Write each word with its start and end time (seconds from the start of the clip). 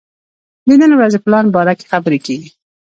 د 0.67 0.69
نن 0.81 0.91
ورځې 0.99 1.19
پلان 1.25 1.45
باره 1.55 1.73
کې 1.79 1.89
خبرې 1.91 2.19
کېږي. 2.25 2.49